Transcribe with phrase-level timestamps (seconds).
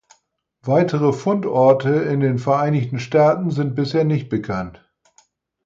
[0.63, 4.83] Weitere Fundorte in den Vereinigten Staaten sind bisher nicht bekannt.